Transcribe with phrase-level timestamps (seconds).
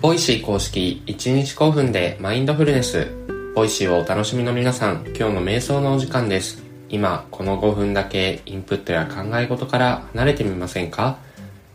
[0.00, 3.08] Voicy 公式1日5分でマインドフルネス。
[3.54, 6.62] Voicy をお楽しみの皆さん、今日の瞑想のお時間です。
[6.88, 11.18] 今、この5分だけインプットや考え事から離れてみませんか？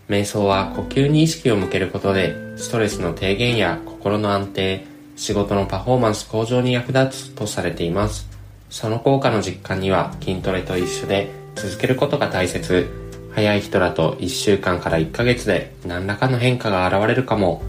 [0.10, 8.28] 瞑想は呼吸に意識を向けることで、ストレスの低減や心の安定、仕事のパフォーマンス向上に役立つとされています。
[8.72, 12.90] その効果の実感には筋トレと一緒で続けることが大切。
[13.36, 17.62] 早い人だと1週間から1ヶ月で何らかの変化が現れるかも。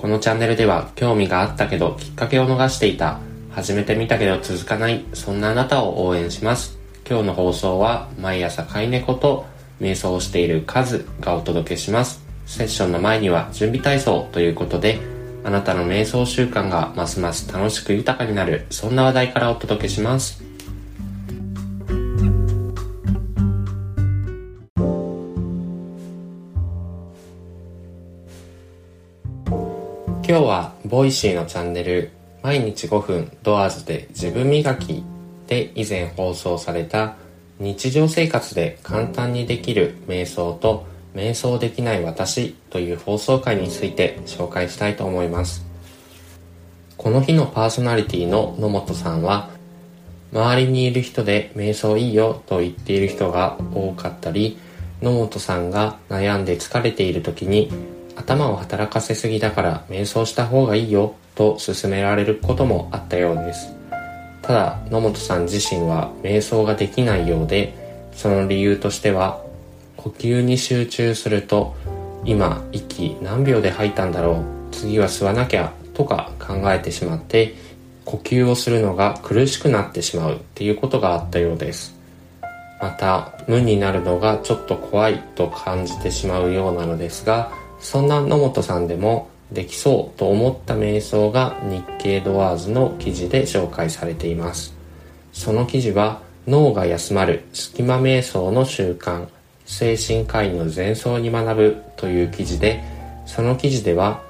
[0.00, 6.78] このチャンネルでは興味があったけどきっかけを逃していた、始めてみたけど続かない、そんなあなたを応援します。
[7.06, 9.44] 今日の放送は毎朝飼い猫と
[9.78, 12.24] 瞑想をしているカズがお届けします。
[12.46, 14.98] セッションの前には準備体操ということで、
[15.44, 20.42] あなたの瞑想習慣がますます楽しく豊かになる、そんな話題からお届けします。
[30.30, 32.12] 今日は Voicy のチャンネル
[32.44, 35.02] 毎日5分ドアーズで自分磨き
[35.48, 37.16] で以前放送された
[37.58, 45.66] 日常生活で簡単にできる瞑想と瞑想できない私という放送回について紹介したいと思います。
[46.96, 49.50] この日のパーソナリティの野本さんは
[50.32, 54.60] 周りにいる人で瞑想いいよと言っている人が多かったり
[55.02, 57.72] 野本さんが悩んで疲れている時に
[58.20, 63.74] 頭を働かせすぎだから瞑想した方がいいよと勧められることもあったようです。
[64.42, 67.74] ただ野本さん自身は瞑想ができないようで
[68.12, 69.42] その理由としては
[69.96, 71.74] 呼吸に集中すると
[72.24, 77.54] 今息何秒で吐いたんだろう次は吸わなきゃとか考えてしまって
[78.04, 81.98] 呼吸をするのが苦しくなってしまうっていうことがあったようです。
[82.80, 94.74] また無になるのがちょっと怖いと感じてしまうようなのですがそんな野本さんでもできそうと思った瞑想が日経ドアーズの記事で紹介されています。
[95.32, 99.28] その記事は脳が休まる隙間瞑想の習慣
[99.64, 102.82] 精神科医の前奏に学ぶという記事で
[103.26, 104.22] その記事では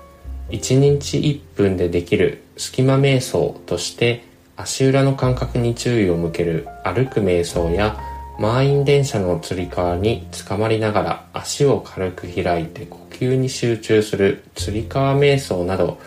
[0.50, 4.24] 1日1分でできる隙間瞑想として
[4.56, 7.98] 足裏の感覚に注意を向ける歩く瞑想や
[8.40, 15.98] 満員電車のつり革につかまりながら足を軽く開いて呼吸に集中するつり革瞑想など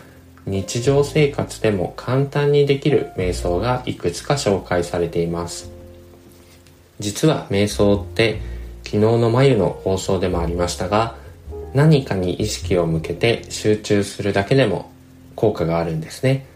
[0.44, 5.70] 日常生活でも簡単にできる瞑想がいくつか紹介されています。
[6.98, 8.40] 実は瞑想って
[8.82, 11.14] 昨日の眉の放送でもありましたが
[11.72, 14.90] 何かに意識を向けて集中するだけでも
[15.36, 16.46] 効果があるんですね。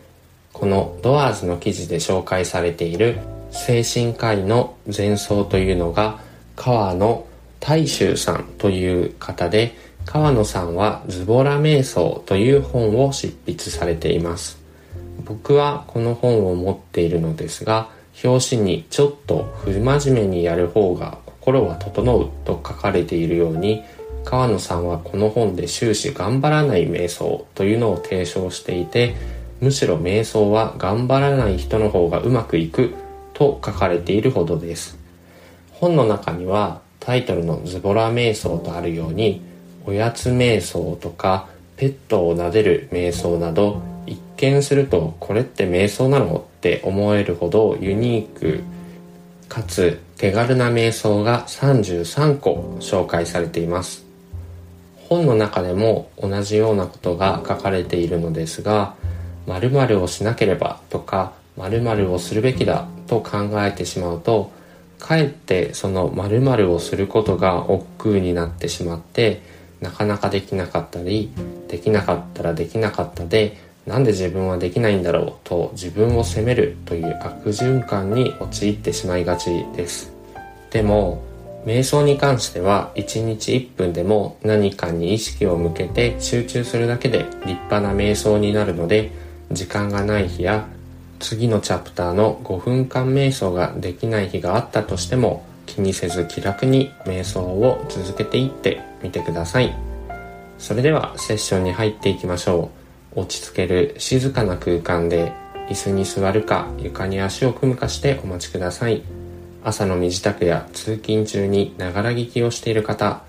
[0.52, 3.20] このドアーズの記事で紹介されている
[3.50, 6.20] 精神科医の前奏というのが
[6.56, 7.26] 川野
[7.60, 14.58] 大衆さんという方で川野さんはズボラ瞑想という本を執筆されています。
[15.24, 17.90] 僕はこの本を持っているのですが
[18.24, 23.82] 表紙にちょっと不真面目にやる方が心は整うと書かれているように
[24.24, 29.16] 川野さんはこの本で終始頑張らない瞑想というのを提唱していて
[29.60, 32.94] むしろ瞑想は頑張らない人の方がうまくいく
[33.38, 34.98] と書かれているほどです。
[35.72, 39.40] 本の中にはタイトルのズボラ瞑想とあるように
[39.86, 48.64] おやつ瞑想とかペットを撫でる瞑想など一見するとこれって瞑想なのって思えるほどユニーク
[49.48, 54.04] かつ手軽な瞑想が33個紹介されています。
[55.08, 58.94] 本の中でも同じようなことが書かれているのですが
[59.46, 64.52] 〇〇をしなければとか〇〇をするべきだと考えてしまうと
[64.98, 69.42] かえってその〇〇をすることが億劫になってしまって
[69.80, 71.30] なかなかできなかったり
[71.68, 80.12] できなかったらできなかったでなんで自分はできないんだろうと自分を責めるという悪循環に陥ってしまいがちです。
[80.70, 81.22] でも
[81.64, 89.12] 瞑想に関しては1日1分でも何かに意識を向けて集中するだけで立派な瞑想になるので
[89.50, 90.68] 時間がない日や
[91.20, 99.76] 次のチャプターの5分間瞑想ができない日があったとしても気にせず気楽に瞑想を続けていってみてください。
[100.58, 102.70] それではセッションに入っていきましょ
[103.14, 103.20] う。
[103.20, 105.32] 落ち着ける静かな空間で
[105.68, 109.02] 椅子に座るか床に足を組むかしてお待ちください。
[109.64, 113.22] 朝の身支度や通勤中にながら聞きをしている方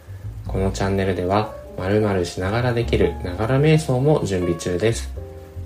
[0.47, 5.09] このチャンネルでは〇〇しながらできるながら瞑想も準備中です。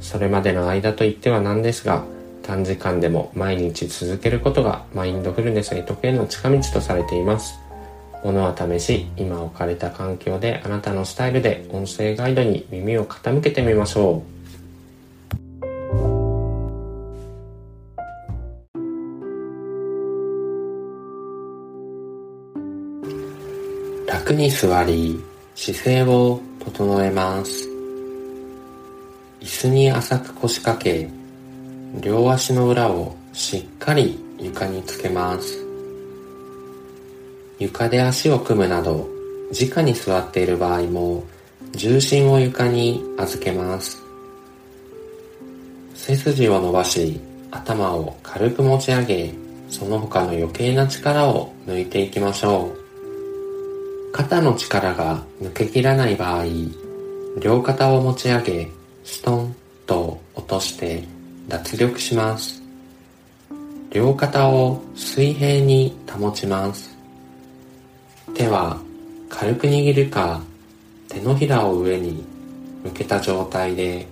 [0.04, 2.04] それまでの間といってはなんですが
[2.44, 7.64] 短時間でも毎日続けることがマインドフルネスへ時への近道とされています
[8.24, 14.34] ものは試し、今置かれた環境であなたのスタイルで音声ガイドに耳を傾けてみましょう。
[24.08, 25.20] 楽に座り、
[25.54, 27.73] 姿勢を整えます。
[29.44, 31.10] 椅子に浅く腰掛け、
[32.02, 35.66] 両足の裏をしっかり床につけます。
[37.60, 39.10] 床で足を組むなど、
[39.52, 41.26] 直に座っている場合も、
[41.74, 44.02] 重心を床に預けます。
[45.94, 47.20] 背筋を伸ばし、
[47.52, 49.34] 頭を軽く持ち上げ、
[49.68, 54.14] その他の余計な力を抜いていきましょう。
[54.14, 56.46] 肩の力が抜けきらない場合、
[57.42, 58.72] 両肩を持ち上げ、
[59.04, 59.56] ストン
[59.86, 61.04] と落として
[61.48, 62.62] 脱力します。
[63.92, 66.96] 両肩を水平に保ちます。
[68.34, 68.80] 手は
[69.30, 70.42] 軽く握るか
[71.10, 72.26] 手のひらを上に
[72.84, 74.08] 向けた状態で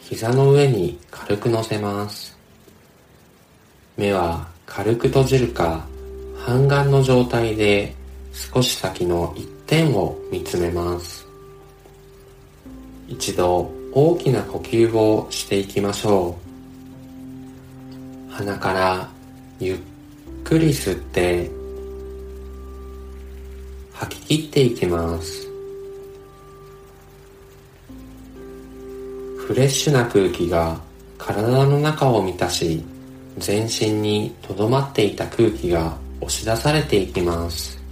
[0.00, 2.36] 膝の上に軽く乗せます。
[3.96, 5.86] 目は軽く閉じるか
[6.38, 7.94] 半眼の状態で
[8.32, 11.26] 少し先の一点を見つめます。
[13.08, 16.36] 一度大きな呼吸をしていきましょ
[18.28, 18.30] う。
[18.30, 19.08] 鼻から
[19.58, 19.78] ゆっ
[20.44, 21.50] くり吸って
[23.94, 25.48] 吐き切っていきます。
[29.38, 30.78] フレッシュな空気が
[31.16, 32.84] 体の中を満たし
[33.38, 37.82] 全身にとどまっていた空気が押し出されていきます。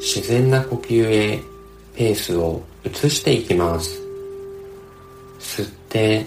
[0.00, 1.40] 自然な呼吸へ
[1.94, 4.03] ペースを移していきます。
[5.94, 6.26] て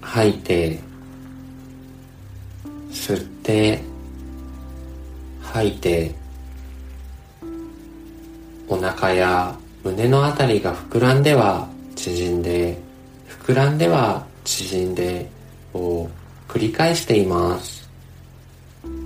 [0.00, 0.80] 吐いて
[2.90, 3.78] 吸って
[5.42, 6.14] 吐いて
[8.68, 12.80] お腹や胸のあたりが膨らんでは縮んで
[13.28, 15.28] 膨らんでは縮んで
[15.74, 16.08] を
[16.48, 17.90] 繰り返しています。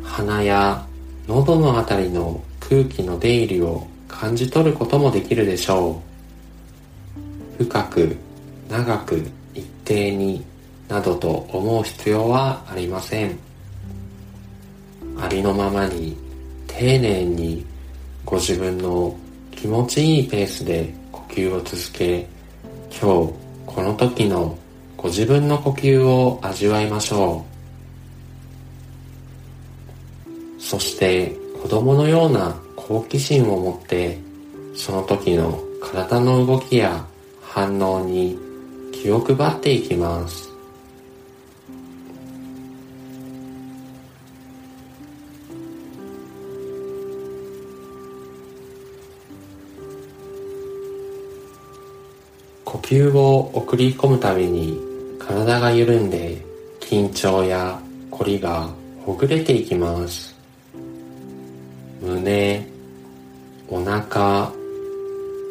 [0.05, 0.87] 鼻や
[1.26, 6.00] 喉のあたりの空気の出入りを感じ取ることもできるでしょ
[7.58, 7.64] う。
[7.64, 8.17] 深く
[8.69, 9.23] 長く
[9.55, 10.45] 一定に
[10.89, 13.39] などと思う必要はありません。
[15.19, 16.17] ありのままに
[16.67, 17.65] 丁寧に
[18.25, 19.17] ご自分の
[19.51, 22.27] 気持ちいいペースで呼吸を続け
[22.91, 23.33] 今日
[23.67, 24.59] この時の
[24.97, 27.45] ご自分の呼吸を味わいましょ
[30.59, 30.62] う。
[30.62, 34.19] そして子供のような好奇心を持って
[34.75, 37.07] その時の体の動きや
[37.43, 38.46] 反応に
[39.03, 40.51] 気を配っていきます。
[52.65, 54.81] 呼吸を送り込むたびに
[55.19, 56.45] 体が緩んで
[56.81, 58.69] 緊張や凝りが
[59.05, 60.35] ほぐれていきます。
[62.01, 62.67] 胸
[63.69, 64.53] お腹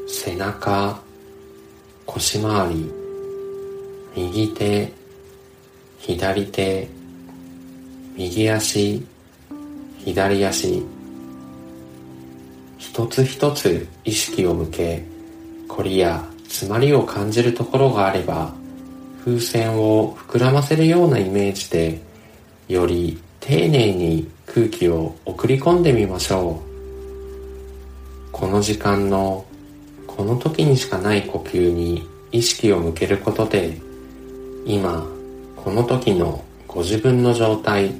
[0.07, 0.99] 背中
[2.05, 3.04] 腰回り。
[4.17, 4.93] 右手
[5.99, 6.87] 左手
[8.15, 9.05] 右足
[10.05, 10.83] 左足。
[12.77, 15.03] 一つ一つ意識を向け
[15.67, 18.53] 凝りや詰まりを感じるところがあれば
[19.25, 21.99] 風船を膨らませるようなイメージで
[22.69, 26.61] より丁寧に空気を送り込んでみましょ
[28.31, 28.31] う。
[28.31, 29.45] この時間の
[30.07, 33.83] この時にしかない呼吸に意識を向けることで
[34.67, 35.05] 今
[35.55, 37.91] この時のご自分の状態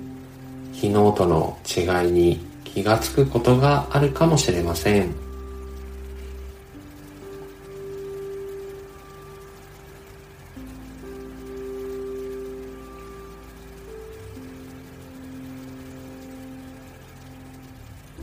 [0.73, 5.13] 昨日との違いに気がつくことがあるかもしれません。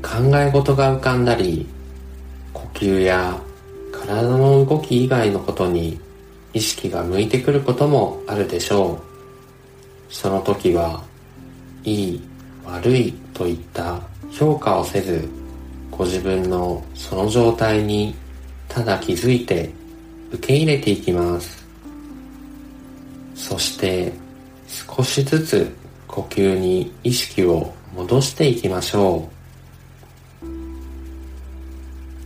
[0.03, 1.67] 考え事が浮かんだり
[2.53, 3.41] 呼吸や
[3.93, 6.01] 体の動き以外のことに
[6.53, 10.13] 意識が向いてくることもあるでしょう。
[10.13, 11.03] その時は
[11.85, 12.23] いい
[12.65, 15.29] 悪いといった評価をせず
[15.91, 18.15] ご自分のその状態に
[18.69, 19.71] ただ気づいて
[20.33, 21.63] 受け入れていきます。
[23.35, 24.13] そして
[24.67, 25.75] 少しずつ
[26.07, 29.33] 呼吸に意識を戻していきましょう。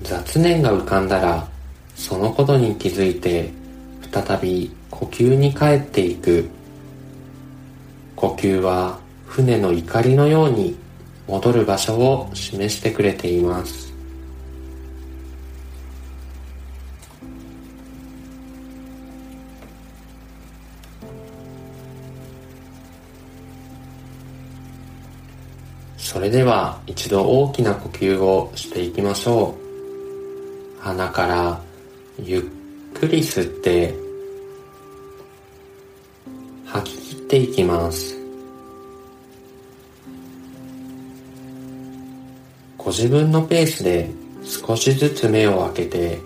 [0.03, 1.49] 雑念が浮かんだら
[1.97, 3.51] そのことに気づいて
[4.25, 6.49] 再び呼吸に帰っていく
[8.15, 10.75] 呼吸は船の怒りのように
[11.29, 13.93] 戻る場所を示してくれています。
[25.99, 29.55] それでは一度大きな呼吸をしていきましょ
[30.81, 30.83] う。
[30.83, 31.61] 鼻から
[32.23, 34.06] ゆっくり吸って
[37.37, 38.17] っていきます。
[42.79, 44.09] ご自分のペースで
[44.45, 46.19] 少しずつ目を開けて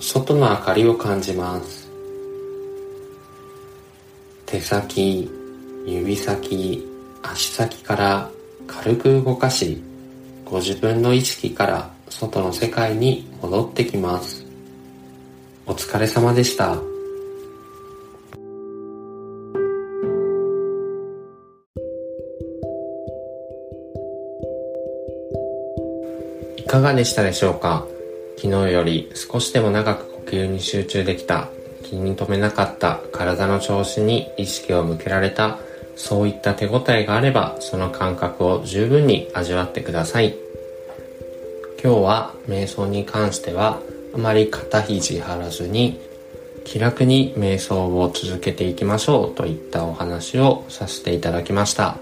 [0.00, 1.88] 外の明かりを感じます。
[4.46, 5.30] 手先
[5.86, 6.84] 指先
[7.22, 8.30] 足先から
[8.66, 9.82] 軽く動かし
[10.44, 14.44] ご自分の意識から外の世界に戻ってきます。
[15.66, 16.95] お疲れ様でした。
[26.76, 27.86] かがでしたでしょうか？
[28.36, 31.48] 昨日より少しでも長く呼吸に集中できた
[31.82, 35.58] 気に留めなかった体の調子に意識を向けられた
[35.96, 40.36] そういった手応えがあればその感覚を十分に味わってください。
[41.82, 43.80] 今日は瞑想に関しては
[44.14, 45.98] あまり肩肘張らずに
[46.64, 51.96] 気楽に瞑想を続けていきましょうといったお話をさせていただきました。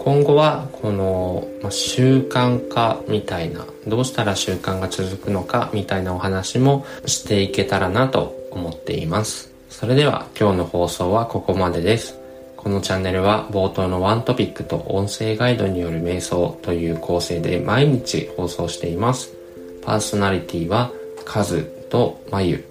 [0.00, 9.52] 今後はこの、ま習慣化みたいなどうしたら習慣が続くのかみたいなお話もしていけたらなと思っています。
[9.68, 12.18] それでは今日の放送はここまでです。
[12.56, 19.34] このチャンネルは冒頭のワントピックと音声ガイドによる瞑想という構成で毎日放送しています。
[19.82, 20.90] パーソナリティは
[21.26, 22.64] カズとマユ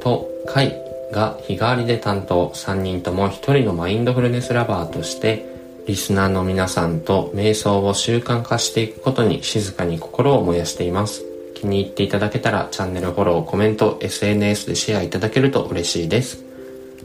[0.00, 0.76] とカイ
[1.12, 2.50] が日替わりで担当。
[2.50, 5.53] 3人とも1人のマインドフルネスラバーとして
[5.86, 11.24] リスナーの皆さんと瞑想を習慣化していくことに静かに心を燃やしています。
[11.54, 16.44] 気に入っていただけたらチャンネルフォロー、コメント、SNS でシェアいただけると嬉しいです。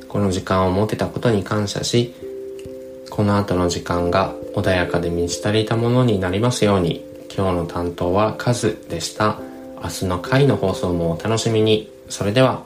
[0.08, 2.14] この時間を持てたことに感謝し、
[3.10, 7.04] この後の時間が穏やかで満ち足りたものになりますように
[7.36, 9.40] 今日の担当はカズでした
[9.84, 12.64] 明日の回の放送もお楽しみにそれでは